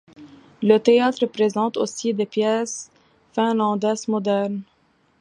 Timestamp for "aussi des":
1.77-2.25